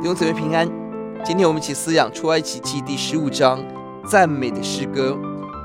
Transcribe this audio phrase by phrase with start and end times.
[0.00, 0.68] 弟兄姊妹平安，
[1.24, 3.58] 今天我们一起思想出埃及记第十五章
[4.04, 5.16] 赞美的诗歌。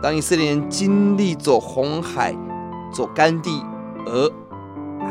[0.02, 2.34] 当以色列人经历走红海、
[2.94, 3.62] 走干地，
[4.06, 4.32] 而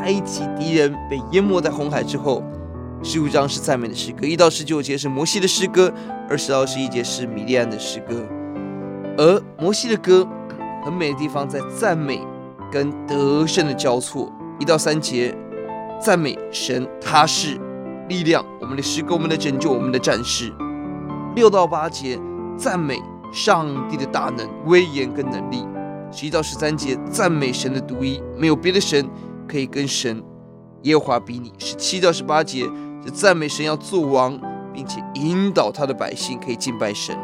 [0.01, 2.41] 埃及敌人被淹没在红海之后，
[3.03, 5.93] 十五章是赞美的诗歌，一到十九节是摩西的诗歌，
[6.29, 8.25] 二十到二十一节是米利暗的诗歌。
[9.17, 10.25] 而摩西的歌
[10.83, 12.21] 很美的地方在赞美
[12.71, 15.35] 跟得胜的交错，一到三节
[16.01, 17.59] 赞美神，他是
[18.07, 20.53] 力量，我们的诗歌，我们的拯救，我们的战士。
[21.35, 22.19] 六到八节
[22.55, 23.01] 赞美
[23.31, 25.65] 上帝的大能、威严跟能力。
[26.11, 29.09] 十一到十三节赞美神的独一，没有别的神
[29.47, 30.23] 可以跟神
[30.83, 31.51] 耶和华比拟。
[31.57, 32.63] 十七到十八节
[33.03, 34.39] 是赞美神要做王，
[34.71, 37.17] 并且引导他的百姓可以敬拜神。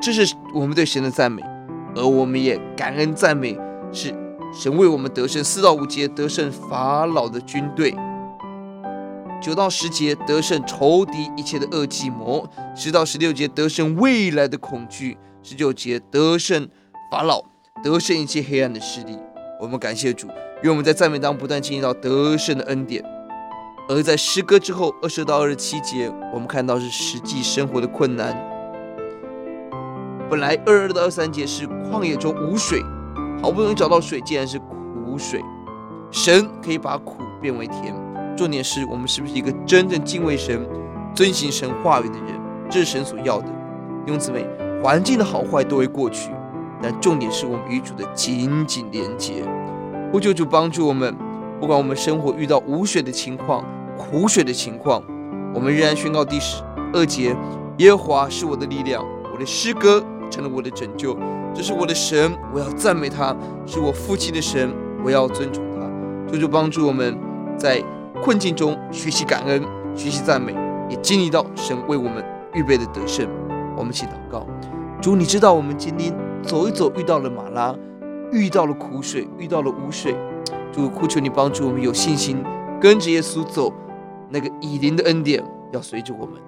[0.00, 1.40] 这是我们对神的赞美，
[1.94, 3.56] 而我们也感恩赞美，
[3.92, 4.12] 是
[4.52, 5.44] 神为我们得胜。
[5.44, 7.94] 四到五节得胜法老的军队，
[9.44, 16.66] 九到十节得胜仇敌一切的恶计谋，十到十六节得胜未来的恐惧，十九节得胜
[17.10, 17.42] 法老，
[17.82, 19.18] 得胜一切黑暗的势力。
[19.60, 20.28] 我们感谢主，
[20.62, 23.04] 愿我们在赞美当中不断经历到得胜的恩典。
[23.86, 28.34] 而在诗歌之后，二十到二十七节，我们看到是实际生活的困难。
[30.30, 32.82] 本来二二到二三节是旷野中无水，
[33.42, 35.42] 好不容易找到水，竟然是苦水。
[36.10, 37.94] 神可以把苦变为甜。
[38.36, 40.66] 重点是我们是不是一个真正敬畏神、
[41.14, 42.40] 遵行神话语的人？
[42.68, 43.46] 这是神所要的。
[44.04, 44.46] 弟兄姊妹，
[44.82, 46.30] 环境的好坏都会过去，
[46.82, 49.44] 但重点是我们与主的紧紧连接。
[50.12, 51.14] 呼求主帮助我们，
[51.60, 53.64] 不管我们生活遇到无水的情况、
[53.96, 55.02] 苦水的情况，
[55.54, 56.62] 我们仍然宣告第十
[56.92, 57.36] 二节：
[57.78, 60.04] 耶和华是我的力量，我的诗歌。
[60.30, 61.16] 成了我的拯救，
[61.54, 64.74] 这是我的神，我要赞美他；是我父亲的神，
[65.04, 65.86] 我要尊崇他。
[66.28, 67.16] 求主帮助我们
[67.56, 67.80] 在
[68.22, 69.62] 困境中学习感恩，
[69.94, 70.54] 学习赞美，
[70.88, 72.24] 也经历到神为我们
[72.54, 73.28] 预备的得胜。
[73.76, 74.46] 我们一起祷告：
[75.00, 77.74] 主，你知道我们今天走一走，遇到了马拉，
[78.32, 80.16] 遇到了苦水，遇到了污水。
[80.72, 82.42] 主，呼求你帮助我们有信心
[82.80, 83.72] 跟着耶稣走，
[84.28, 86.40] 那个以灵的恩典要随着我们。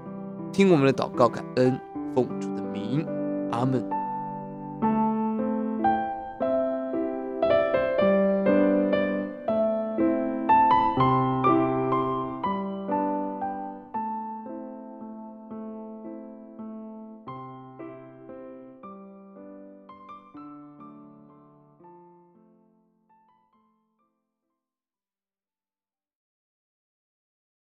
[0.53, 1.79] 听我们的祷告，感恩，
[2.15, 3.07] 奉主的名。
[3.53, 3.96] 阿门。